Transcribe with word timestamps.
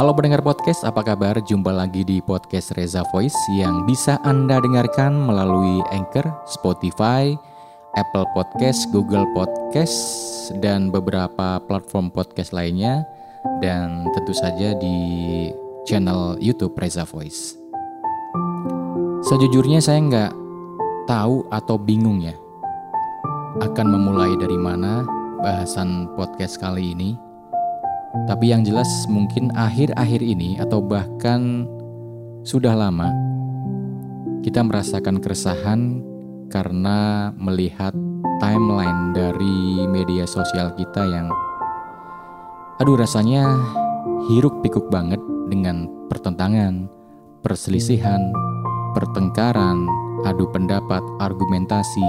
Halo 0.00 0.16
pendengar 0.16 0.40
podcast, 0.40 0.80
apa 0.88 1.04
kabar? 1.04 1.44
Jumpa 1.44 1.76
lagi 1.76 2.00
di 2.00 2.24
podcast 2.24 2.72
Reza 2.72 3.04
Voice 3.12 3.36
yang 3.52 3.84
bisa 3.84 4.16
Anda 4.24 4.56
dengarkan 4.56 5.12
melalui 5.12 5.84
Anchor, 5.92 6.24
Spotify, 6.48 7.36
Apple 8.00 8.24
Podcast, 8.32 8.88
Google 8.96 9.28
Podcast, 9.36 9.92
dan 10.64 10.88
beberapa 10.88 11.60
platform 11.68 12.08
podcast 12.08 12.56
lainnya, 12.56 13.04
dan 13.60 14.08
tentu 14.16 14.32
saja 14.32 14.72
di 14.72 14.96
channel 15.84 16.40
YouTube 16.40 16.80
Reza 16.80 17.04
Voice. 17.04 17.60
Sejujurnya 19.28 19.84
saya 19.84 20.00
nggak 20.00 20.32
tahu 21.12 21.44
atau 21.52 21.76
bingung 21.76 22.24
ya 22.24 22.32
akan 23.60 24.00
memulai 24.00 24.32
dari 24.40 24.56
mana 24.56 25.04
bahasan 25.44 26.08
podcast 26.16 26.56
kali 26.56 26.96
ini 26.96 27.20
tapi 28.26 28.50
yang 28.50 28.66
jelas 28.66 28.88
mungkin 29.06 29.54
akhir-akhir 29.54 30.20
ini 30.22 30.58
atau 30.58 30.82
bahkan 30.82 31.66
sudah 32.42 32.74
lama 32.74 33.12
kita 34.40 34.64
merasakan 34.64 35.20
keresahan 35.20 36.00
karena 36.50 37.30
melihat 37.38 37.94
timeline 38.42 39.12
dari 39.14 39.86
media 39.86 40.26
sosial 40.26 40.72
kita 40.74 41.06
yang 41.06 41.28
aduh 42.80 42.96
rasanya 42.96 43.44
hiruk 44.32 44.64
pikuk 44.64 44.88
banget 44.88 45.20
dengan 45.52 45.84
pertentangan, 46.08 46.88
perselisihan, 47.44 48.32
pertengkaran, 48.96 49.84
adu 50.24 50.48
pendapat, 50.50 51.04
argumentasi 51.20 52.04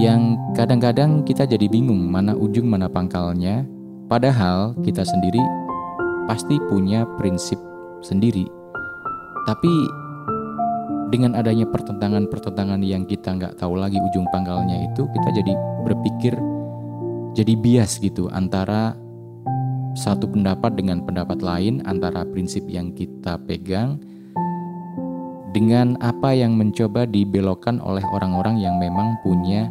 yang 0.00 0.36
kadang-kadang 0.56 1.24
kita 1.24 1.44
jadi 1.44 1.68
bingung 1.68 2.08
mana 2.08 2.32
ujung 2.36 2.68
mana 2.68 2.88
pangkalnya 2.88 3.64
Padahal 4.04 4.76
kita 4.84 5.00
sendiri 5.00 5.40
pasti 6.28 6.60
punya 6.68 7.08
prinsip 7.16 7.56
sendiri. 8.04 8.44
Tapi 9.48 9.72
dengan 11.08 11.32
adanya 11.36 11.64
pertentangan-pertentangan 11.68 12.84
yang 12.84 13.08
kita 13.08 13.32
nggak 13.32 13.56
tahu 13.56 13.80
lagi 13.80 13.96
ujung 13.96 14.28
pangkalnya 14.28 14.92
itu, 14.92 15.08
kita 15.08 15.28
jadi 15.40 15.52
berpikir 15.88 16.34
jadi 17.32 17.54
bias 17.56 17.96
gitu 18.00 18.28
antara 18.28 18.92
satu 19.96 20.28
pendapat 20.28 20.76
dengan 20.76 21.00
pendapat 21.06 21.40
lain, 21.40 21.80
antara 21.88 22.28
prinsip 22.28 22.66
yang 22.68 22.92
kita 22.92 23.40
pegang 23.46 23.96
dengan 25.54 25.94
apa 26.02 26.34
yang 26.34 26.58
mencoba 26.58 27.06
dibelokkan 27.06 27.78
oleh 27.78 28.02
orang-orang 28.10 28.58
yang 28.58 28.74
memang 28.76 29.14
punya 29.22 29.70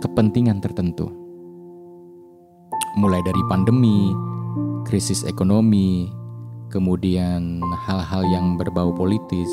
kepentingan 0.00 0.64
tertentu 0.64 1.21
mulai 2.96 3.20
dari 3.24 3.42
pandemi, 3.48 4.12
krisis 4.84 5.24
ekonomi, 5.24 6.10
kemudian 6.72 7.60
hal-hal 7.88 8.24
yang 8.28 8.56
berbau 8.56 8.92
politis. 8.92 9.48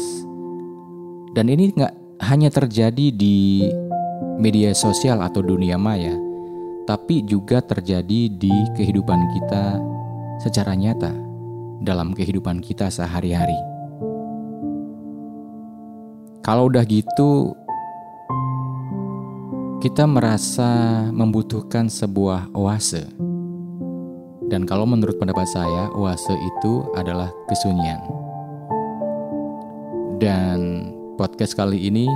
Dan 1.36 1.52
ini 1.52 1.71
nggak 1.75 1.94
hanya 2.25 2.49
terjadi 2.52 3.11
di 3.13 3.69
media 4.39 4.71
sosial 4.75 5.23
atau 5.23 5.44
dunia 5.44 5.75
maya, 5.75 6.16
tapi 6.88 7.21
juga 7.27 7.61
terjadi 7.61 8.31
di 8.31 8.55
kehidupan 8.75 9.19
kita 9.36 9.77
secara 10.41 10.73
nyata 10.73 11.11
dalam 11.83 12.11
kehidupan 12.16 12.64
kita 12.64 12.91
sehari-hari. 12.91 13.55
Kalau 16.43 16.71
udah 16.71 16.81
gitu, 16.88 17.53
kita 19.80 20.03
merasa 20.03 21.08
membutuhkan 21.16 21.88
sebuah 21.88 22.52
oase 22.52 23.08
dan 24.49 24.66
kalau 24.66 24.89
menurut 24.89 25.21
pendapat 25.21 25.45
saya, 25.45 25.94
oase 25.94 26.33
itu 26.33 26.81
adalah 26.97 27.30
kesunyian. 27.45 28.02
Dan 30.17 30.89
podcast 31.21 31.53
kali 31.53 31.77
ini 31.77 32.09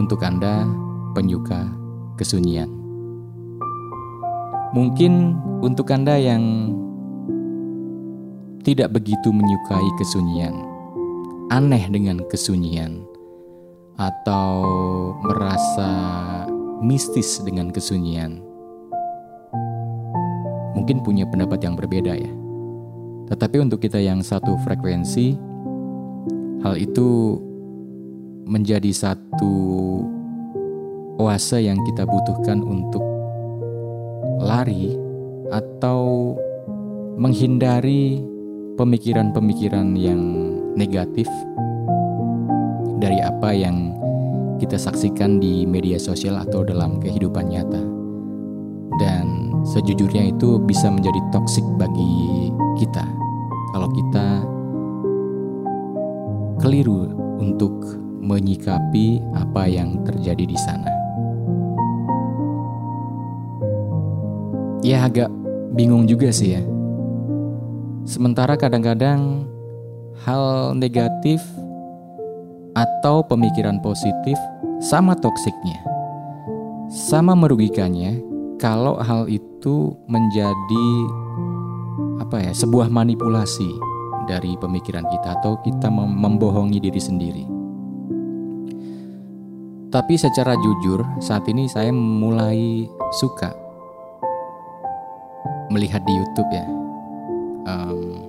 untuk 0.00 0.24
Anda 0.24 0.64
penyuka 1.12 1.68
kesunyian. 2.16 2.72
Mungkin 4.72 5.36
untuk 5.60 5.92
Anda 5.92 6.16
yang 6.16 6.72
tidak 8.64 8.96
begitu 8.96 9.28
menyukai 9.28 9.88
kesunyian, 10.00 10.56
aneh 11.52 11.84
dengan 11.92 12.24
kesunyian, 12.32 13.04
atau 14.00 14.64
merasa 15.28 15.92
mistis 16.82 17.38
dengan 17.44 17.70
kesunyian 17.70 18.42
mungkin 20.84 21.00
punya 21.00 21.24
pendapat 21.24 21.64
yang 21.64 21.80
berbeda 21.80 22.12
ya. 22.12 22.32
Tetapi 23.32 23.56
untuk 23.56 23.80
kita 23.80 23.96
yang 23.96 24.20
satu 24.20 24.60
frekuensi, 24.68 25.32
hal 26.60 26.76
itu 26.76 27.40
menjadi 28.44 28.92
satu 28.92 29.56
oase 31.16 31.64
yang 31.64 31.80
kita 31.88 32.04
butuhkan 32.04 32.60
untuk 32.60 33.00
lari 34.44 34.92
atau 35.48 36.36
menghindari 37.16 38.20
pemikiran-pemikiran 38.76 39.96
yang 39.96 40.20
negatif 40.76 41.30
dari 43.00 43.24
apa 43.24 43.56
yang 43.56 43.96
kita 44.64 44.80
saksikan 44.80 45.36
di 45.36 45.68
media 45.68 46.00
sosial 46.00 46.40
atau 46.40 46.64
dalam 46.64 46.96
kehidupan 46.96 47.52
nyata. 47.52 47.84
Dan 48.96 49.52
sejujurnya 49.68 50.32
itu 50.32 50.56
bisa 50.64 50.88
menjadi 50.88 51.20
toksik 51.28 51.66
bagi 51.76 52.48
kita 52.80 53.04
kalau 53.76 53.92
kita 53.92 54.26
keliru 56.64 57.12
untuk 57.36 57.74
menyikapi 58.24 59.20
apa 59.36 59.68
yang 59.68 60.00
terjadi 60.08 60.48
di 60.48 60.56
sana. 60.56 60.88
Ya 64.80 65.04
agak 65.04 65.28
bingung 65.76 66.08
juga 66.08 66.32
sih 66.32 66.56
ya. 66.56 66.62
Sementara 68.08 68.56
kadang-kadang 68.56 69.44
hal 70.24 70.72
negatif 70.76 71.44
atau 72.72 73.24
pemikiran 73.24 73.80
positif 73.80 74.36
sama 74.84 75.16
toksiknya. 75.16 75.80
Sama 76.92 77.32
merugikannya 77.32 78.20
kalau 78.60 79.00
hal 79.00 79.24
itu 79.32 79.96
menjadi 80.04 80.88
apa 82.20 82.44
ya 82.44 82.52
sebuah 82.52 82.92
manipulasi 82.92 83.66
dari 84.28 84.52
pemikiran 84.60 85.08
kita 85.08 85.40
atau 85.40 85.56
kita 85.64 85.88
membohongi 85.92 86.78
diri 86.84 87.00
sendiri. 87.00 87.44
Tapi 89.88 90.14
secara 90.18 90.52
jujur 90.58 91.00
saat 91.22 91.48
ini 91.48 91.70
saya 91.70 91.88
mulai 91.94 92.84
suka 93.16 93.54
melihat 95.70 96.02
di 96.04 96.12
YouTube 96.12 96.50
ya 96.52 96.66
um, 97.64 98.20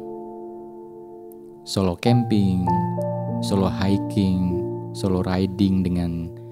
solo 1.65 1.97
camping, 1.99 2.63
solo 3.41 3.67
hiking, 3.67 4.61
solo 4.93 5.25
riding 5.25 5.83
dengan 5.83 6.44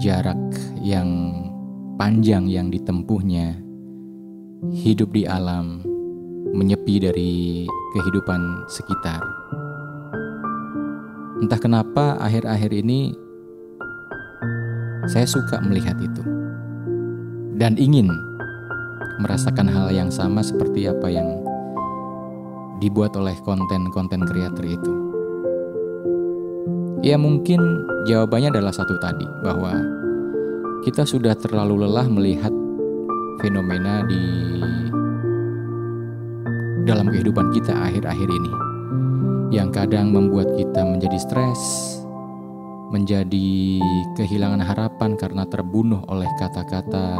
jarak 0.00 0.38
yang 0.80 1.32
panjang 1.96 2.48
yang 2.48 2.68
ditempuhnya, 2.68 3.58
hidup 4.72 5.12
di 5.12 5.26
alam, 5.26 5.82
menyepi 6.52 7.00
dari 7.00 7.64
kehidupan 7.96 8.68
sekitar. 8.68 9.22
Entah 11.42 11.58
kenapa 11.58 12.20
akhir-akhir 12.22 12.70
ini 12.70 13.16
saya 15.10 15.26
suka 15.26 15.58
melihat 15.58 15.98
itu 15.98 16.22
dan 17.58 17.74
ingin 17.74 18.06
merasakan 19.18 19.66
hal 19.66 19.90
yang 19.90 20.10
sama 20.10 20.42
seperti 20.42 20.86
apa 20.86 21.10
yang 21.10 21.42
dibuat 22.78 23.14
oleh 23.18 23.34
konten-konten 23.42 24.26
kreator 24.26 24.66
itu. 24.66 25.01
Ya 27.02 27.18
mungkin 27.18 27.58
jawabannya 28.06 28.54
adalah 28.54 28.70
satu 28.70 28.94
tadi 29.02 29.26
bahwa 29.42 29.74
kita 30.86 31.02
sudah 31.02 31.34
terlalu 31.34 31.82
lelah 31.82 32.06
melihat 32.06 32.54
fenomena 33.42 34.06
di 34.06 34.22
dalam 36.86 37.10
kehidupan 37.10 37.50
kita 37.50 37.74
akhir-akhir 37.74 38.30
ini 38.30 38.52
yang 39.50 39.74
kadang 39.74 40.14
membuat 40.14 40.54
kita 40.54 40.86
menjadi 40.86 41.18
stres, 41.18 41.62
menjadi 42.94 43.82
kehilangan 44.14 44.62
harapan 44.62 45.18
karena 45.18 45.42
terbunuh 45.50 46.06
oleh 46.06 46.30
kata-kata 46.38 47.18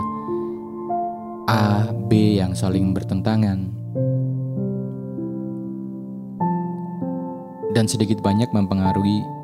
A, 1.50 1.90
B 2.06 2.38
yang 2.38 2.54
saling 2.54 2.94
bertentangan. 2.94 3.66
Dan 7.74 7.90
sedikit 7.90 8.22
banyak 8.22 8.52
mempengaruhi 8.54 9.41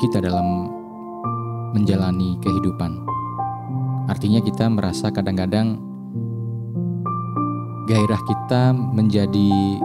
kita 0.00 0.20
dalam 0.20 0.70
menjalani 1.72 2.40
kehidupan. 2.40 3.04
Artinya 4.06 4.40
kita 4.40 4.70
merasa 4.70 5.10
kadang-kadang 5.10 5.76
gairah 7.86 8.22
kita 8.26 8.74
menjadi 8.74 9.80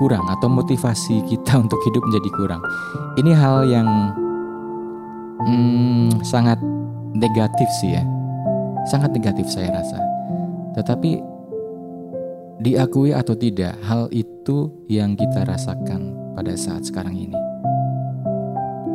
kurang 0.00 0.24
atau 0.28 0.48
motivasi 0.48 1.24
kita 1.28 1.58
untuk 1.64 1.80
hidup 1.86 2.02
menjadi 2.04 2.30
kurang. 2.36 2.62
Ini 3.20 3.32
hal 3.36 3.56
yang 3.68 3.88
hmm, 5.46 6.22
sangat 6.24 6.58
negatif 7.12 7.68
sih 7.80 7.96
ya, 7.96 8.04
sangat 8.88 9.12
negatif 9.12 9.48
saya 9.48 9.72
rasa. 9.72 10.00
Tetapi 10.72 11.20
diakui 12.64 13.12
atau 13.12 13.36
tidak, 13.36 13.76
hal 13.84 14.08
itu 14.14 14.72
yang 14.88 15.18
kita 15.18 15.44
rasakan 15.44 16.16
pada 16.32 16.56
saat 16.56 16.88
sekarang 16.88 17.12
ini. 17.12 17.41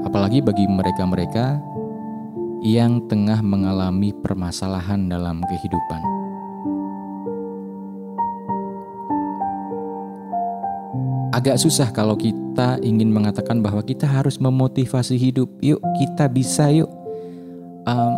Apalagi 0.07 0.39
bagi 0.39 0.63
mereka-mereka 0.63 1.59
yang 2.63 3.03
tengah 3.11 3.43
mengalami 3.43 4.15
permasalahan 4.15 5.11
dalam 5.11 5.43
kehidupan. 5.43 6.01
Agak 11.35 11.59
susah 11.59 11.91
kalau 11.91 12.15
kita 12.15 12.79
ingin 12.79 13.11
mengatakan 13.11 13.59
bahwa 13.59 13.83
kita 13.83 14.07
harus 14.07 14.39
memotivasi 14.39 15.19
hidup. 15.19 15.51
Yuk, 15.59 15.83
kita 15.99 16.31
bisa, 16.31 16.71
yuk, 16.71 16.87
um, 17.83 18.13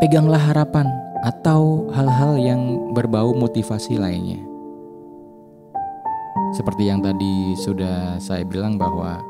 peganglah 0.00 0.40
harapan 0.40 0.88
atau 1.28 1.92
hal-hal 1.92 2.40
yang 2.40 2.90
berbau 2.96 3.36
motivasi 3.36 4.00
lainnya. 4.00 4.40
Seperti 6.56 6.88
yang 6.88 7.04
tadi 7.04 7.52
sudah 7.60 8.16
saya 8.16 8.42
bilang, 8.48 8.74
bahwa 8.74 9.22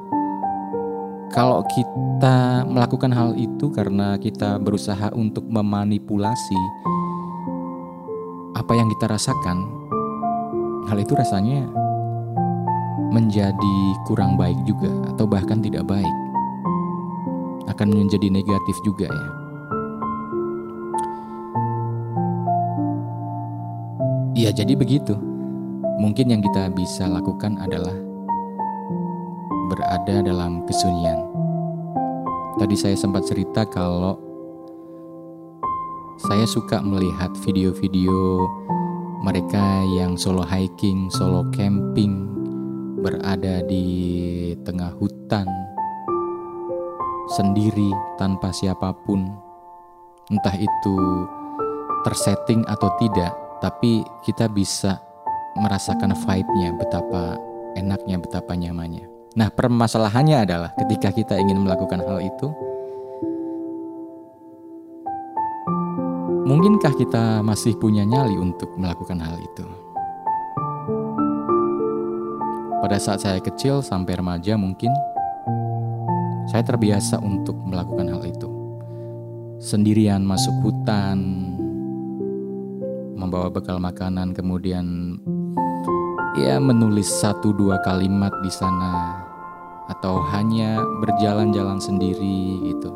kalau 1.31 1.63
kita 1.71 2.67
melakukan 2.67 3.15
hal 3.15 3.39
itu 3.39 3.71
karena 3.71 4.19
kita 4.19 4.59
berusaha 4.59 5.15
untuk 5.15 5.47
memanipulasi 5.47 6.59
apa 8.59 8.73
yang 8.75 8.91
kita 8.99 9.07
rasakan, 9.07 9.71
hal 10.91 10.99
itu 10.99 11.15
rasanya 11.15 11.71
menjadi 13.15 13.79
kurang 14.11 14.35
baik 14.35 14.59
juga, 14.67 14.91
atau 15.15 15.27
bahkan 15.27 15.63
tidak 15.63 15.87
baik, 15.87 16.15
akan 17.71 17.89
menjadi 17.95 18.27
negatif 18.27 18.77
juga, 18.83 19.07
ya. 19.07 19.29
Ya, 24.35 24.51
jadi 24.51 24.75
begitu. 24.75 25.15
Mungkin 26.01 26.33
yang 26.33 26.43
kita 26.43 26.73
bisa 26.73 27.05
lakukan 27.07 27.61
adalah 27.61 28.10
berada 29.71 30.27
dalam 30.27 30.67
kesunyian. 30.67 31.23
Tadi 32.59 32.75
saya 32.75 32.99
sempat 32.99 33.31
cerita 33.31 33.63
kalau 33.63 34.19
saya 36.27 36.45
suka 36.45 36.83
melihat 36.83 37.31
video-video 37.47 38.45
mereka 39.23 39.87
yang 39.95 40.19
solo 40.19 40.43
hiking, 40.43 41.07
solo 41.09 41.47
camping, 41.55 42.29
berada 43.01 43.63
di 43.65 43.87
tengah 44.67 44.93
hutan 44.99 45.47
sendiri 47.39 47.95
tanpa 48.19 48.51
siapa 48.51 48.91
pun. 49.07 49.23
Entah 50.29 50.57
itu 50.59 50.97
tersetting 52.03 52.67
atau 52.67 52.91
tidak, 52.99 53.33
tapi 53.63 54.03
kita 54.27 54.51
bisa 54.51 54.99
merasakan 55.59 56.17
vibe-nya 56.17 56.75
betapa 56.79 57.37
enaknya, 57.77 58.17
betapa 58.19 58.57
nyamannya. 58.57 59.20
Nah, 59.39 59.47
permasalahannya 59.47 60.43
adalah 60.43 60.75
ketika 60.75 61.15
kita 61.15 61.39
ingin 61.39 61.63
melakukan 61.63 62.03
hal 62.03 62.19
itu, 62.19 62.51
mungkinkah 66.51 66.91
kita 66.99 67.39
masih 67.47 67.79
punya 67.79 68.03
nyali 68.03 68.35
untuk 68.35 68.75
melakukan 68.75 69.23
hal 69.23 69.39
itu? 69.39 69.63
Pada 72.83 72.99
saat 72.99 73.23
saya 73.23 73.39
kecil 73.39 73.87
sampai 73.87 74.19
remaja 74.19 74.59
mungkin 74.59 74.91
saya 76.51 76.67
terbiasa 76.67 77.23
untuk 77.23 77.55
melakukan 77.63 78.11
hal 78.11 78.27
itu. 78.27 78.51
Sendirian 79.63 80.27
masuk 80.27 80.59
hutan, 80.67 81.19
membawa 83.15 83.47
bekal 83.47 83.79
makanan, 83.79 84.35
kemudian 84.35 85.15
ya 86.39 86.63
menulis 86.63 87.11
satu 87.11 87.51
dua 87.51 87.81
kalimat 87.83 88.31
di 88.45 88.53
sana 88.53 89.19
atau 89.91 90.23
hanya 90.31 90.79
berjalan-jalan 91.03 91.83
sendiri 91.83 92.63
gitu. 92.71 92.91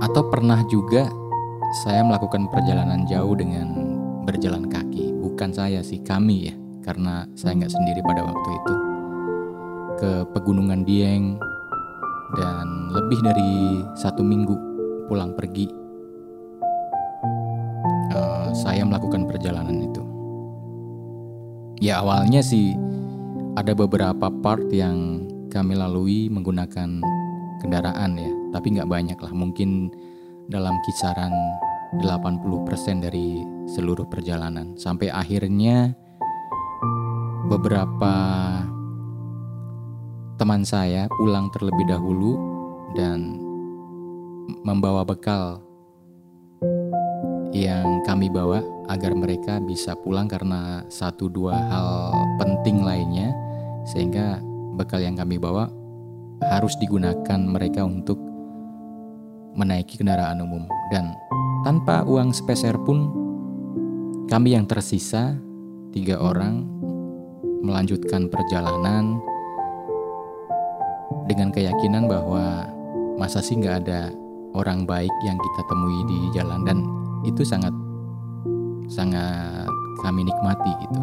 Atau 0.00 0.24
pernah 0.32 0.64
juga 0.72 1.04
saya 1.84 2.00
melakukan 2.00 2.48
perjalanan 2.48 3.04
jauh 3.04 3.36
dengan 3.36 3.68
berjalan 4.24 4.64
kaki. 4.64 5.12
Bukan 5.20 5.52
saya 5.52 5.84
sih, 5.84 6.00
kami 6.00 6.48
ya. 6.48 6.54
Karena 6.80 7.28
saya 7.36 7.60
nggak 7.60 7.74
sendiri 7.74 8.00
pada 8.00 8.24
waktu 8.24 8.48
itu. 8.56 8.74
Ke 10.00 10.12
Pegunungan 10.32 10.88
Dieng 10.88 11.36
dan 12.32 12.88
lebih 12.96 13.20
dari 13.20 13.84
satu 13.92 14.24
minggu 14.24 14.56
pulang 15.12 15.36
pergi. 15.36 15.87
Uh, 18.08 18.48
saya 18.56 18.82
melakukan 18.88 19.28
perjalanan 19.28 19.84
itu. 19.84 20.02
Ya 21.78 22.00
awalnya 22.02 22.42
sih 22.42 22.74
ada 23.54 23.76
beberapa 23.76 24.32
part 24.42 24.64
yang 24.72 25.28
kami 25.52 25.76
lalui 25.76 26.32
menggunakan 26.32 27.04
kendaraan 27.60 28.16
ya, 28.16 28.32
tapi 28.54 28.74
nggak 28.74 28.90
banyak 28.90 29.18
lah, 29.20 29.32
mungkin 29.32 29.92
dalam 30.48 30.74
kisaran 30.88 31.30
80% 32.00 33.04
dari 33.04 33.44
seluruh 33.68 34.08
perjalanan. 34.08 34.76
Sampai 34.80 35.12
akhirnya 35.12 35.92
beberapa 37.48 38.14
teman 40.38 40.62
saya 40.62 41.10
pulang 41.18 41.50
terlebih 41.50 41.88
dahulu 41.88 42.38
dan 42.94 43.40
membawa 44.64 45.04
bekal 45.04 45.60
yang 47.52 48.04
kami 48.04 48.28
bawa 48.28 48.60
agar 48.88 49.12
mereka 49.16 49.60
bisa 49.60 49.96
pulang 49.96 50.28
karena 50.28 50.84
satu 50.88 51.28
dua 51.28 51.56
hal 51.56 51.90
penting 52.40 52.84
lainnya. 52.84 53.32
Sehingga 53.88 54.40
bekal 54.76 55.00
yang 55.00 55.16
kami 55.16 55.40
bawa 55.40 55.72
harus 56.44 56.76
digunakan 56.76 57.40
mereka 57.40 57.82
untuk 57.82 58.20
menaiki 59.56 59.98
kendaraan 59.98 60.44
umum. 60.44 60.64
Dan 60.92 61.16
tanpa 61.64 62.04
uang 62.04 62.30
sepeser 62.36 62.76
pun 62.84 63.10
kami 64.28 64.54
yang 64.54 64.68
tersisa 64.68 65.34
tiga 65.90 66.20
orang 66.20 66.68
melanjutkan 67.64 68.28
perjalanan 68.28 69.18
dengan 71.26 71.50
keyakinan 71.50 72.06
bahwa 72.06 72.68
masa 73.18 73.42
sih 73.42 73.58
nggak 73.58 73.84
ada 73.84 74.12
orang 74.54 74.86
baik 74.86 75.12
yang 75.26 75.36
kita 75.36 75.62
temui 75.66 76.00
di 76.06 76.18
jalan. 76.36 76.60
Dan 76.64 76.78
itu 77.26 77.42
sangat 77.42 77.74
sangat 78.90 79.66
kami 80.02 80.26
nikmati 80.26 80.72
gitu. 80.86 81.00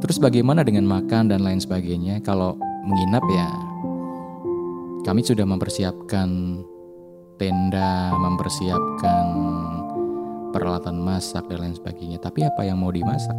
Terus 0.00 0.16
bagaimana 0.16 0.64
dengan 0.64 0.88
makan 0.88 1.28
dan 1.28 1.44
lain 1.44 1.60
sebagainya? 1.60 2.24
Kalau 2.24 2.56
menginap 2.88 3.24
ya 3.28 3.48
kami 5.04 5.20
sudah 5.24 5.44
mempersiapkan 5.44 6.60
tenda, 7.36 8.12
mempersiapkan 8.16 9.26
peralatan 10.52 11.00
masak 11.00 11.44
dan 11.48 11.68
lain 11.68 11.76
sebagainya. 11.76 12.18
Tapi 12.20 12.44
apa 12.44 12.64
yang 12.64 12.80
mau 12.80 12.92
dimasak? 12.92 13.36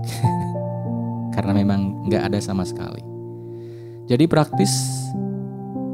Karena 1.36 1.54
memang 1.54 2.06
nggak 2.10 2.34
ada 2.34 2.40
sama 2.42 2.66
sekali. 2.66 3.02
Jadi 4.10 4.26
praktis 4.26 4.74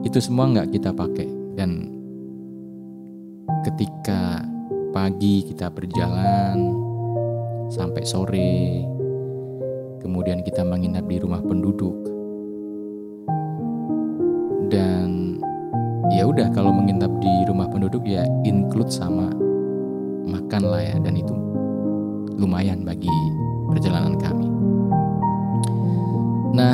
itu 0.04 0.18
semua 0.24 0.48
nggak 0.50 0.72
kita 0.72 0.96
pakai 0.96 1.28
dan 1.60 1.92
ketika 3.68 4.42
pagi 4.98 5.46
kita 5.46 5.70
berjalan 5.70 6.74
sampai 7.70 8.02
sore. 8.02 8.82
Kemudian 10.02 10.42
kita 10.42 10.66
menginap 10.66 11.06
di 11.06 11.22
rumah 11.22 11.38
penduduk. 11.38 11.94
Dan 14.74 15.38
ya 16.10 16.26
udah 16.26 16.50
kalau 16.50 16.74
menginap 16.74 17.14
di 17.22 17.30
rumah 17.46 17.70
penduduk 17.70 18.02
ya 18.10 18.26
include 18.42 18.90
sama 18.90 19.30
makan 20.26 20.66
lah 20.66 20.82
ya 20.82 20.98
dan 20.98 21.14
itu 21.14 21.38
lumayan 22.42 22.82
bagi 22.82 23.14
perjalanan 23.70 24.18
kami. 24.18 24.50
Nah, 26.58 26.74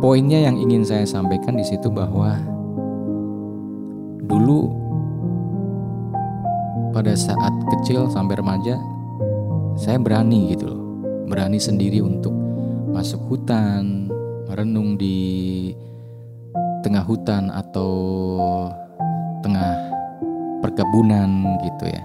poinnya 0.00 0.48
yang 0.48 0.56
ingin 0.56 0.88
saya 0.88 1.04
sampaikan 1.04 1.60
di 1.60 1.68
situ 1.68 1.92
bahwa 1.92 2.32
dulu 4.24 4.79
pada 7.00 7.16
saat 7.16 7.54
kecil 7.72 8.12
sampai 8.12 8.36
remaja 8.36 8.76
saya 9.80 9.96
berani 9.96 10.52
gitu 10.52 10.68
loh 10.68 10.80
berani 11.24 11.56
sendiri 11.56 12.04
untuk 12.04 12.36
masuk 12.92 13.24
hutan 13.24 14.12
merenung 14.44 15.00
di 15.00 15.72
tengah 16.84 17.00
hutan 17.00 17.48
atau 17.48 17.88
tengah 19.40 19.80
perkebunan 20.60 21.56
gitu 21.64 21.88
ya 21.88 22.04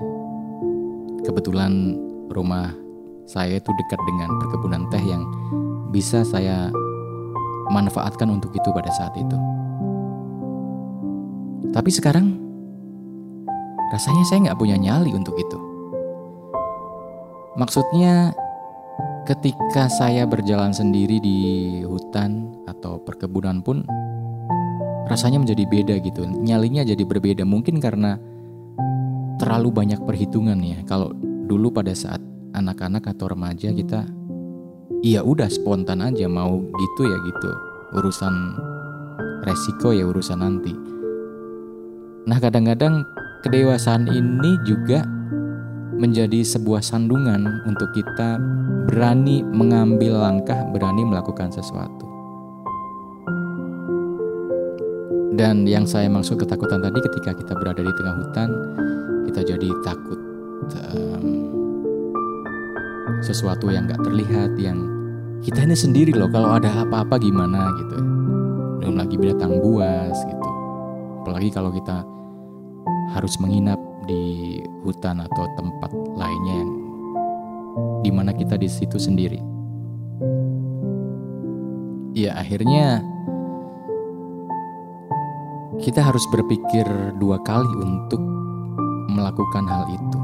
kebetulan 1.28 2.00
rumah 2.32 2.72
saya 3.28 3.60
itu 3.60 3.68
dekat 3.76 4.00
dengan 4.08 4.32
perkebunan 4.40 4.88
teh 4.96 5.04
yang 5.04 5.28
bisa 5.92 6.24
saya 6.24 6.72
manfaatkan 7.68 8.32
untuk 8.32 8.54
itu 8.54 8.70
pada 8.70 8.94
saat 8.94 9.18
itu. 9.18 9.38
Tapi 11.74 11.90
sekarang 11.90 12.45
rasanya 13.96 14.24
saya 14.28 14.52
nggak 14.52 14.60
punya 14.60 14.76
nyali 14.76 15.16
untuk 15.16 15.40
itu. 15.40 15.56
Maksudnya 17.56 18.36
ketika 19.24 19.88
saya 19.88 20.28
berjalan 20.28 20.76
sendiri 20.76 21.24
di 21.24 21.40
hutan 21.88 22.52
atau 22.68 23.00
perkebunan 23.00 23.64
pun 23.64 23.88
rasanya 25.08 25.40
menjadi 25.40 25.64
beda 25.64 25.96
gitu. 26.04 26.28
Nyalinya 26.28 26.84
jadi 26.84 27.08
berbeda 27.08 27.48
mungkin 27.48 27.80
karena 27.80 28.20
terlalu 29.40 29.72
banyak 29.72 30.04
perhitungan 30.04 30.60
ya. 30.60 30.84
Kalau 30.84 31.16
dulu 31.48 31.72
pada 31.72 31.96
saat 31.96 32.20
anak-anak 32.52 33.08
atau 33.16 33.32
remaja 33.32 33.72
kita 33.72 34.04
iya 35.08 35.24
udah 35.24 35.48
spontan 35.48 36.04
aja 36.04 36.28
mau 36.28 36.60
gitu 36.60 37.02
ya 37.08 37.18
gitu. 37.32 37.52
Urusan 37.96 38.36
resiko 39.48 39.96
ya 39.96 40.04
urusan 40.04 40.44
nanti. 40.44 40.76
Nah, 42.26 42.42
kadang-kadang 42.42 43.06
kedewasaan 43.46 44.10
ini 44.10 44.58
juga 44.66 45.06
menjadi 46.02 46.42
sebuah 46.42 46.82
sandungan 46.82 47.62
untuk 47.70 47.94
kita 47.94 48.42
berani 48.90 49.46
mengambil 49.46 50.18
langkah, 50.18 50.66
berani 50.74 51.06
melakukan 51.06 51.54
sesuatu. 51.54 52.10
Dan 55.38 55.70
yang 55.70 55.86
saya 55.86 56.10
maksud 56.10 56.42
ketakutan 56.42 56.82
tadi 56.82 56.98
ketika 57.06 57.38
kita 57.38 57.54
berada 57.54 57.86
di 57.86 57.94
tengah 57.94 58.16
hutan, 58.18 58.50
kita 59.30 59.42
jadi 59.46 59.70
takut 59.86 60.20
um, 60.96 61.28
sesuatu 63.22 63.70
yang 63.70 63.86
gak 63.86 64.02
terlihat, 64.02 64.58
yang 64.58 64.90
kita 65.46 65.62
ini 65.62 65.78
sendiri 65.78 66.18
loh 66.18 66.32
kalau 66.34 66.58
ada 66.58 66.72
apa-apa 66.82 67.22
gimana 67.22 67.70
gitu. 67.78 68.00
Belum 68.82 68.96
lagi 68.98 69.16
binatang 69.22 69.62
buas 69.62 70.18
gitu. 70.18 70.50
Apalagi 71.22 71.52
kalau 71.52 71.70
kita 71.70 72.16
harus 73.14 73.38
menginap 73.38 73.78
di 74.06 74.62
hutan 74.86 75.22
atau 75.22 75.46
tempat 75.58 75.92
lainnya 76.18 76.56
yang 76.62 76.72
di 78.02 78.10
mana 78.14 78.32
kita 78.32 78.56
di 78.56 78.70
situ 78.70 78.98
sendiri. 79.02 79.42
Ya 82.16 82.38
akhirnya 82.40 83.04
kita 85.84 86.00
harus 86.00 86.24
berpikir 86.32 86.88
dua 87.20 87.36
kali 87.44 87.68
untuk 87.84 88.22
melakukan 89.12 89.66
hal 89.68 89.86
itu. 89.92 90.20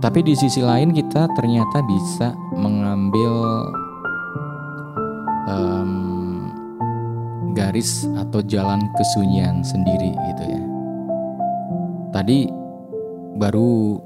Tapi 0.00 0.24
di 0.24 0.32
sisi 0.32 0.64
lain 0.64 0.96
kita 0.96 1.28
ternyata 1.36 1.84
bisa 1.84 2.32
mengambil 2.56 3.68
um, 5.44 6.09
garis 7.52 8.06
atau 8.18 8.40
jalan 8.44 8.80
kesunyian 8.96 9.62
sendiri 9.64 10.12
gitu 10.14 10.44
ya. 10.46 10.62
Tadi 12.10 12.50
baru 13.38 14.00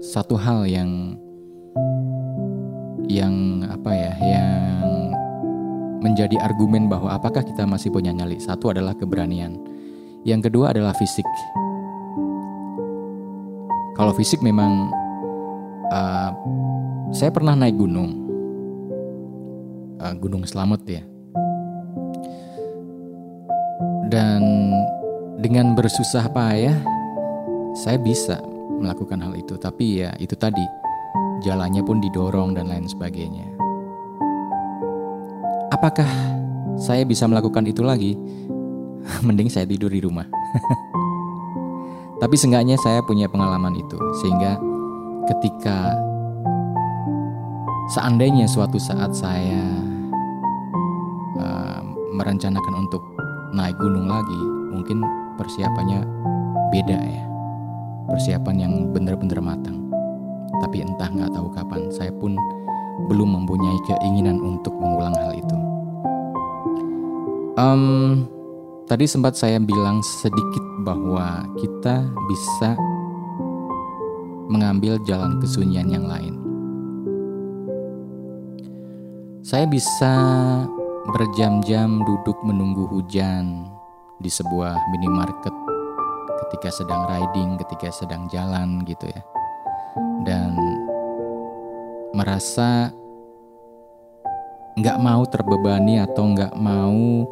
satu 0.00 0.38
hal 0.38 0.68
yang 0.68 1.18
yang 3.06 3.64
apa 3.70 3.90
ya 3.94 4.12
yang 4.18 4.66
menjadi 6.02 6.38
argumen 6.38 6.86
bahwa 6.86 7.10
apakah 7.14 7.42
kita 7.42 7.66
masih 7.66 7.90
punya 7.90 8.14
nyali. 8.14 8.38
Satu 8.38 8.70
adalah 8.70 8.94
keberanian. 8.94 9.58
Yang 10.22 10.50
kedua 10.50 10.70
adalah 10.74 10.94
fisik. 10.94 11.26
Kalau 13.96 14.12
fisik 14.12 14.44
memang 14.44 14.92
uh, 15.90 16.30
saya 17.10 17.30
pernah 17.32 17.56
naik 17.56 17.78
gunung. 17.78 18.26
Uh, 19.96 20.14
gunung 20.20 20.44
Selamet 20.44 20.82
ya. 20.84 21.02
Dan 24.06 24.70
dengan 25.42 25.74
bersusah 25.74 26.30
payah 26.30 26.78
saya 27.74 27.98
bisa 27.98 28.38
melakukan 28.78 29.18
hal 29.20 29.34
itu. 29.34 29.58
Tapi 29.58 30.06
ya 30.06 30.14
itu 30.22 30.38
tadi 30.38 30.62
jalannya 31.42 31.82
pun 31.82 31.98
didorong 32.00 32.56
dan 32.56 32.70
lain 32.70 32.86
sebagainya. 32.86 33.44
Apakah 35.74 36.08
saya 36.78 37.02
bisa 37.02 37.26
melakukan 37.26 37.66
itu 37.66 37.82
lagi? 37.82 38.14
Mending 39.26 39.50
saya 39.50 39.66
tidur 39.66 39.90
di 39.90 40.00
rumah. 40.00 40.24
Tapi 42.22 42.32
seenggaknya 42.32 42.80
saya 42.80 43.04
punya 43.04 43.28
pengalaman 43.28 43.76
itu, 43.76 44.00
sehingga 44.24 44.56
ketika 45.28 45.92
seandainya 47.92 48.48
suatu 48.48 48.80
saat 48.80 49.12
saya 49.12 49.60
uh, 51.36 51.84
merencanakan 52.16 52.88
untuk 52.88 53.15
naik 53.54 53.76
gunung 53.78 54.10
lagi, 54.10 54.40
mungkin 54.72 55.02
persiapannya 55.36 56.02
beda 56.72 56.98
ya, 56.98 57.24
persiapan 58.10 58.56
yang 58.56 58.72
benar-benar 58.90 59.38
matang. 59.44 59.78
Tapi 60.64 60.82
entah 60.82 61.10
nggak 61.10 61.30
tahu 61.36 61.48
kapan, 61.52 61.86
saya 61.92 62.10
pun 62.16 62.34
belum 63.06 63.36
mempunyai 63.42 63.78
keinginan 63.84 64.40
untuk 64.40 64.72
mengulang 64.80 65.12
hal 65.20 65.36
itu. 65.36 65.56
Um, 67.56 68.24
tadi 68.88 69.04
sempat 69.08 69.36
saya 69.36 69.60
bilang 69.60 70.00
sedikit 70.04 70.64
bahwa 70.84 71.44
kita 71.60 72.04
bisa 72.28 72.76
mengambil 74.46 74.96
jalan 75.04 75.36
kesunyian 75.42 75.88
yang 75.90 76.06
lain. 76.06 76.36
Saya 79.46 79.64
bisa 79.70 80.12
berjam-jam 81.14 82.02
duduk 82.02 82.34
menunggu 82.42 82.90
hujan 82.90 83.70
di 84.18 84.26
sebuah 84.26 84.74
minimarket 84.90 85.54
ketika 86.46 86.82
sedang 86.82 87.06
riding, 87.06 87.54
ketika 87.62 87.94
sedang 87.94 88.26
jalan 88.26 88.82
gitu 88.82 89.06
ya. 89.06 89.22
Dan 90.26 90.58
merasa 92.10 92.90
nggak 94.76 94.98
mau 95.00 95.22
terbebani 95.24 96.02
atau 96.02 96.24
nggak 96.36 96.54
mau 96.58 97.24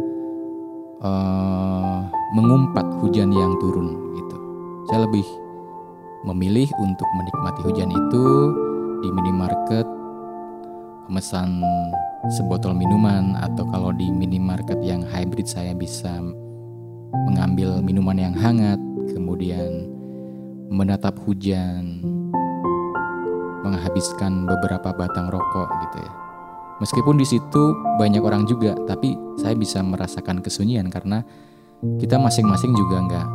uh, 1.02 1.98
mengumpat 2.32 2.86
hujan 3.02 3.34
yang 3.34 3.52
turun 3.58 3.90
gitu. 4.16 4.36
Saya 4.88 5.04
lebih 5.04 5.26
memilih 6.24 6.70
untuk 6.80 7.08
menikmati 7.20 7.60
hujan 7.68 7.90
itu 7.92 8.26
di 9.04 9.08
minimarket 9.12 9.84
pemesan 11.04 11.60
sebotol 12.32 12.72
minuman 12.72 13.36
atau 13.36 13.68
kalau 13.68 13.92
di 13.92 14.08
minimarket 14.08 14.80
yang 14.80 15.04
hybrid 15.04 15.44
saya 15.44 15.76
bisa 15.76 16.22
mengambil 17.28 17.84
minuman 17.84 18.16
yang 18.16 18.34
hangat 18.34 18.80
kemudian 19.12 19.88
menatap 20.72 21.14
hujan 21.28 22.00
menghabiskan 23.64 24.44
beberapa 24.44 24.92
batang 24.92 25.32
rokok 25.32 25.68
gitu 25.88 25.98
ya. 26.04 26.12
Meskipun 26.84 27.16
di 27.16 27.24
situ 27.24 27.72
banyak 27.96 28.20
orang 28.20 28.44
juga, 28.44 28.76
tapi 28.84 29.16
saya 29.40 29.56
bisa 29.56 29.80
merasakan 29.80 30.44
kesunyian 30.44 30.92
karena 30.92 31.24
kita 31.96 32.20
masing-masing 32.20 32.76
juga 32.76 33.00
nggak 33.08 33.28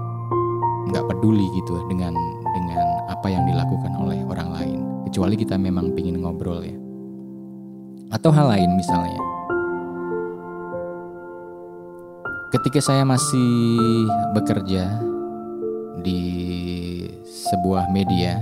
nggak 0.93 1.05
peduli 1.07 1.47
gitu 1.57 1.81
dengan 1.89 2.13
dengan 2.53 2.85
apa 3.09 3.27
yang 3.29 3.47
dilakukan 3.49 3.93
oleh 3.97 4.21
orang 4.27 4.49
lain, 4.53 4.79
kecuali 5.09 5.33
kita 5.33 5.57
memang 5.57 5.97
pingin 5.97 6.21
ngobrol 6.21 6.61
ya. 6.61 6.88
Atau 8.09 8.33
hal 8.33 8.49
lain 8.49 8.73
misalnya. 8.73 9.21
Ketika 12.49 12.81
saya 12.81 13.05
masih 13.05 14.09
bekerja 14.33 14.89
di 16.01 16.21
sebuah 17.25 17.93
media 17.93 18.41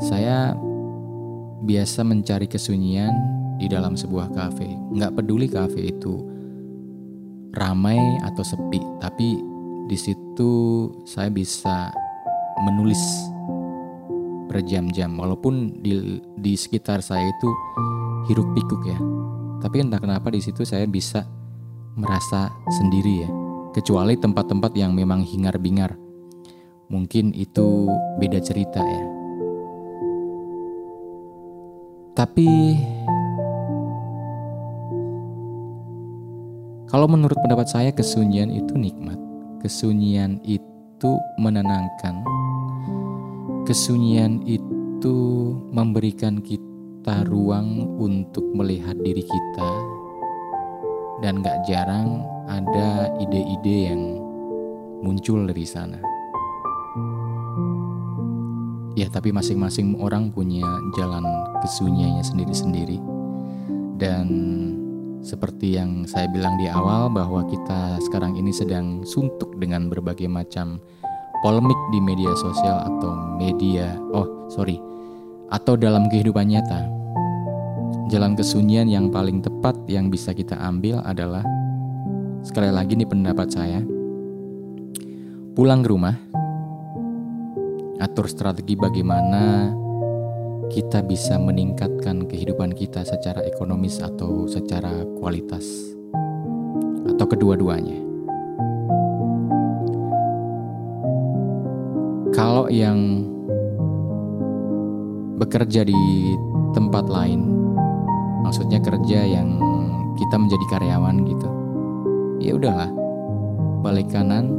saya 0.00 0.56
biasa 1.60 2.04
mencari 2.04 2.48
kesunyian 2.48 3.12
di 3.60 3.68
dalam 3.68 3.96
sebuah 3.96 4.32
kafe. 4.32 4.68
Nggak 4.96 5.20
peduli 5.20 5.46
kafe 5.48 5.92
itu 5.92 6.24
ramai 7.52 8.00
atau 8.24 8.40
sepi, 8.40 8.80
tapi 9.00 9.36
di 9.88 9.96
situ 9.98 10.52
saya 11.04 11.28
bisa 11.28 11.92
menulis 12.64 13.00
berjam-jam 14.50 15.14
walaupun 15.14 15.78
di 15.78 16.18
di 16.42 16.58
sekitar 16.58 16.98
saya 16.98 17.22
itu 17.22 17.48
hiruk 18.26 18.50
pikuk 18.58 18.82
ya. 18.82 18.98
Tapi 19.62 19.86
entah 19.86 20.02
kenapa 20.02 20.34
di 20.34 20.42
situ 20.42 20.66
saya 20.66 20.90
bisa 20.90 21.22
merasa 21.94 22.50
sendiri 22.74 23.22
ya. 23.22 23.30
Kecuali 23.70 24.18
tempat-tempat 24.18 24.74
yang 24.74 24.90
memang 24.90 25.22
hingar-bingar. 25.22 25.94
Mungkin 26.90 27.30
itu 27.38 27.86
beda 28.18 28.42
cerita 28.42 28.82
ya. 28.82 29.04
Tapi 32.18 32.50
kalau 36.90 37.06
menurut 37.06 37.38
pendapat 37.38 37.70
saya 37.70 37.94
kesunyian 37.94 38.50
itu 38.50 38.74
nikmat. 38.74 39.16
Kesunyian 39.62 40.42
itu 40.42 40.70
itu 41.00 41.16
menenangkan. 41.40 42.20
Kesunyian 43.68 44.40
itu 44.48 45.16
memberikan 45.70 46.40
kita 46.40 47.22
ruang 47.28 47.96
untuk 48.00 48.44
melihat 48.56 48.96
diri 49.00 49.20
kita 49.20 49.70
dan 51.20 51.44
gak 51.44 51.60
jarang 51.68 52.24
ada 52.48 53.12
ide-ide 53.20 53.92
yang 53.92 54.02
muncul 55.04 55.44
dari 55.44 55.64
sana. 55.68 56.00
Ya 58.98 59.06
tapi 59.12 59.30
masing-masing 59.30 60.00
orang 60.02 60.34
punya 60.34 60.66
jalan 60.98 61.22
kesunyiannya 61.62 62.26
sendiri-sendiri 62.26 62.98
Dan 63.94 64.26
seperti 65.22 65.78
yang 65.78 66.08
saya 66.08 66.26
bilang 66.32 66.56
di 66.56 66.66
awal 66.66 67.12
bahwa 67.12 67.44
kita 67.46 68.00
sekarang 68.02 68.34
ini 68.34 68.50
sedang 68.50 69.04
suntuk 69.04 69.52
dengan 69.60 69.92
berbagai 69.92 70.26
macam 70.26 70.80
polemik 71.40 71.76
di 71.92 71.98
media 72.00 72.32
sosial 72.36 72.84
atau 72.84 73.12
media 73.36 73.96
Oh 74.12 74.48
sorry 74.52 74.80
Atau 75.50 75.74
dalam 75.74 76.06
kehidupan 76.12 76.48
nyata 76.48 76.86
Jalan 78.12 78.34
kesunyian 78.38 78.90
yang 78.90 79.08
paling 79.08 79.42
tepat 79.42 79.76
yang 79.86 80.10
bisa 80.12 80.34
kita 80.36 80.58
ambil 80.58 81.00
adalah 81.02 81.42
Sekali 82.44 82.70
lagi 82.72 82.96
nih 82.96 83.08
pendapat 83.08 83.48
saya 83.50 83.80
Pulang 85.56 85.84
ke 85.84 85.88
rumah 85.90 86.16
atur 88.00 88.24
strategi 88.32 88.80
bagaimana 88.80 89.76
kita 90.72 91.04
bisa 91.04 91.36
meningkatkan 91.36 92.24
kehidupan 92.24 92.72
kita 92.72 93.04
secara 93.04 93.44
ekonomis 93.44 94.00
atau 94.00 94.48
secara 94.48 95.04
kualitas 95.20 95.92
atau 97.04 97.26
kedua-duanya. 97.28 98.09
Kalau 102.40 102.72
yang 102.72 103.20
bekerja 105.36 105.84
di 105.84 106.32
tempat 106.72 107.04
lain, 107.04 107.44
maksudnya 108.40 108.80
kerja 108.80 109.28
yang 109.28 109.60
kita 110.16 110.40
menjadi 110.40 110.64
karyawan 110.72 111.20
gitu. 111.28 111.48
Ya 112.40 112.56
udahlah, 112.56 112.88
balik 113.84 114.08
kanan 114.08 114.56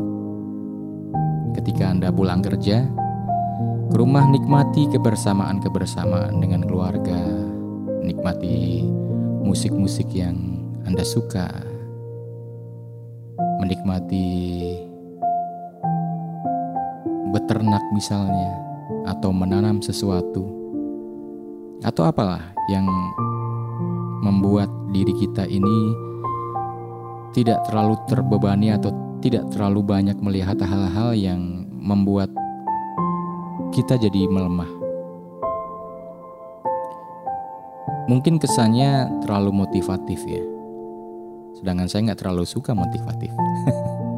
ketika 1.58 1.90
Anda 1.90 2.14
pulang 2.14 2.46
kerja, 2.46 2.86
ke 3.90 3.96
rumah 3.98 4.30
nikmati 4.30 4.86
kebersamaan-kebersamaan 4.94 6.38
dengan 6.38 6.62
keluarga, 6.62 7.18
nikmati 8.06 8.86
musik-musik 9.42 10.06
yang 10.14 10.38
Anda 10.86 11.02
suka, 11.02 11.50
menikmati 13.58 14.30
beternak 17.32 17.82
misalnya, 17.96 18.52
atau 19.08 19.32
menanam 19.32 19.80
sesuatu, 19.80 20.44
atau 21.82 22.04
apalah 22.06 22.54
yang 22.70 22.86
membuat 24.22 24.70
diri 24.94 25.12
kita 25.18 25.50
ini 25.50 25.80
tidak 27.32 27.64
terlalu 27.66 27.96
terbebani 28.06 28.76
atau 28.76 28.92
tidak 29.24 29.48
terlalu 29.50 29.82
banyak 29.82 30.18
melihat 30.20 30.60
hal-hal 30.62 31.16
yang 31.16 31.66
membuat 31.72 32.30
kita 33.72 33.96
jadi 33.98 34.28
melemah. 34.28 34.70
Mungkin 38.12 38.42
kesannya 38.42 39.08
terlalu 39.24 39.56
motivatif 39.56 40.20
ya. 40.28 40.44
Sedangkan 41.56 41.88
saya 41.88 42.12
nggak 42.12 42.20
terlalu 42.20 42.44
suka 42.44 42.76
motivatif. 42.76 43.32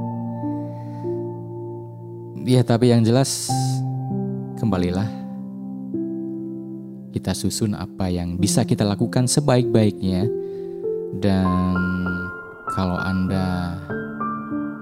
ya 2.43 2.61
tapi 2.63 2.91
yang 2.91 3.03
jelas 3.03 3.47
kembalilah 4.59 5.07
kita 7.15 7.31
susun 7.31 7.71
apa 7.77 8.11
yang 8.11 8.35
bisa 8.35 8.67
kita 8.67 8.83
lakukan 8.83 9.31
sebaik-baiknya 9.31 10.27
dan 11.23 11.47
kalau 12.73 12.99
Anda 12.99 13.79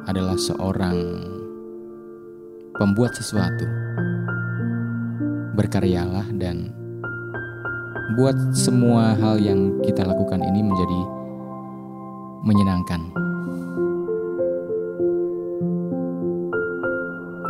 adalah 0.09 0.39
seorang 0.39 0.97
pembuat 2.79 3.13
sesuatu 3.13 3.67
berkaryalah 5.53 6.25
dan 6.39 6.71
buat 8.17 8.35
semua 8.55 9.13
hal 9.15 9.37
yang 9.37 9.79
kita 9.85 10.03
lakukan 10.03 10.41
ini 10.41 10.65
menjadi 10.65 11.01
menyenangkan. 12.41 13.20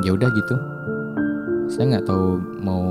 Ya 0.02 0.18
udah 0.18 0.30
gitu. 0.34 0.56
Saya 1.70 1.98
nggak 1.98 2.10
tahu 2.10 2.42
mau 2.66 2.82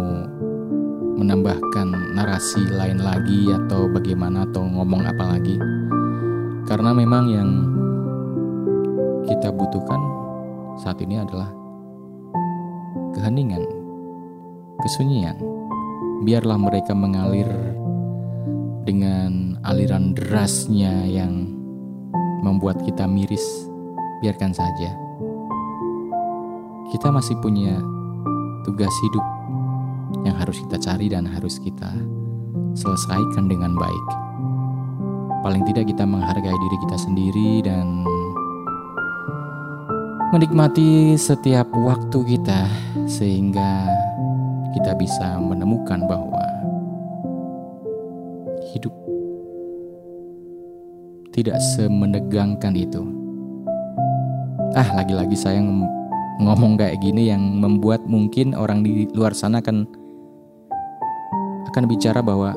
menambahkan 1.21 2.17
narasi 2.17 2.65
lain 2.71 3.03
lagi 3.03 3.51
atau 3.51 3.91
bagaimana 3.91 4.47
atau 4.47 4.63
ngomong 4.65 5.05
apa 5.05 5.37
lagi. 5.37 5.59
Karena 6.71 6.95
memang 6.95 7.25
yang 7.29 7.51
kita 9.27 9.51
butuhkan 9.51 10.01
saat 10.79 11.03
ini 11.03 11.19
adalah 11.19 11.51
keheningan, 13.19 13.67
kesunyian. 14.81 15.37
Biarlah 16.23 16.57
mereka 16.57 16.95
mengalir 16.95 17.49
dengan 18.87 19.59
aliran 19.67 20.15
derasnya 20.15 21.05
yang 21.11 21.53
membuat 22.47 22.81
kita 22.87 23.05
miris. 23.05 23.45
Biarkan 24.23 24.55
saja. 24.55 25.10
Kita 26.91 27.07
masih 27.15 27.39
punya 27.39 27.79
tugas 28.67 28.91
hidup 29.07 29.27
yang 30.27 30.35
harus 30.35 30.59
kita 30.59 30.77
cari 30.83 31.07
dan 31.07 31.23
harus 31.23 31.63
kita 31.63 31.87
selesaikan 32.75 33.47
dengan 33.47 33.79
baik. 33.79 34.07
Paling 35.47 35.63
tidak 35.71 35.87
kita 35.87 36.03
menghargai 36.03 36.53
diri 36.53 36.77
kita 36.83 36.97
sendiri 36.99 37.51
dan 37.63 38.03
menikmati 40.35 41.15
setiap 41.15 41.71
waktu 41.79 42.19
kita 42.37 42.67
sehingga 43.07 43.87
kita 44.75 44.95
bisa 44.99 45.39
menemukan 45.39 46.07
bahwa 46.11 46.43
hidup 48.75 48.95
tidak 51.31 51.59
semenegangkan 51.79 52.75
itu. 52.75 53.03
Ah, 54.75 54.87
lagi-lagi 54.95 55.35
saya 55.35 55.59
ngomong 56.41 56.81
kayak 56.81 56.97
gini 57.05 57.29
yang 57.29 57.61
membuat 57.61 58.09
mungkin 58.09 58.57
orang 58.57 58.81
di 58.81 59.05
luar 59.13 59.37
sana 59.37 59.61
akan 59.61 59.85
akan 61.69 61.85
bicara 61.87 62.25
bahwa 62.25 62.57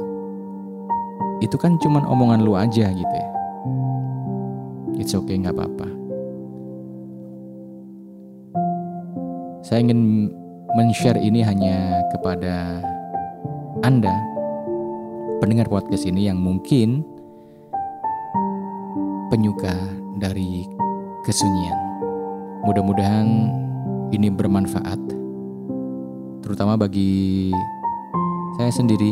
itu 1.44 1.60
kan 1.60 1.76
cuman 1.84 2.08
omongan 2.08 2.42
lu 2.48 2.56
aja 2.56 2.88
gitu 2.90 3.14
ya. 3.14 3.30
It's 4.96 5.12
okay, 5.12 5.36
nggak 5.36 5.54
apa-apa. 5.54 5.88
Saya 9.68 9.84
ingin 9.84 10.32
men-share 10.80 11.20
ini 11.20 11.44
hanya 11.44 12.08
kepada 12.16 12.80
Anda 13.84 14.16
pendengar 15.44 15.68
podcast 15.68 16.08
ini 16.08 16.32
yang 16.32 16.40
mungkin 16.40 17.04
penyuka 19.28 19.76
dari 20.22 20.64
kesunyian. 21.28 21.80
Mudah-mudahan 22.64 23.63
ini 24.14 24.30
bermanfaat 24.30 25.02
terutama 26.46 26.78
bagi 26.78 27.50
saya 28.62 28.70
sendiri 28.70 29.10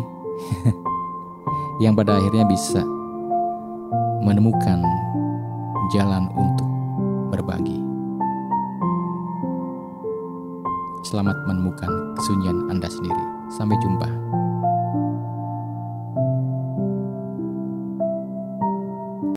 yang 1.83 1.97
pada 1.97 2.21
akhirnya 2.21 2.45
bisa 2.45 2.85
menemukan 4.21 4.85
jalan 5.89 6.29
untuk 6.37 6.69
berbagi. 7.33 7.81
Selamat 11.01 11.35
menemukan 11.49 11.89
kesunyian 12.15 12.69
Anda 12.69 12.87
sendiri. 12.87 13.23
Sampai 13.51 13.75
jumpa. 13.81 14.40